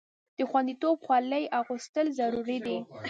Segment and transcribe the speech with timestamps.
[0.37, 2.77] د خوندیتوب خولۍ اغوستل ضروري دي.